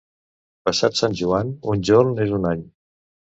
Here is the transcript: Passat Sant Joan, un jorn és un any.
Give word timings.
Passat 0.69 0.97
Sant 0.99 1.17
Joan, 1.19 1.51
un 1.75 1.85
jorn 1.91 2.17
és 2.25 2.35
un 2.39 2.49
any. 2.55 2.65